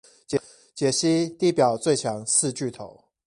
[0.73, 3.03] 解析地表最強四巨頭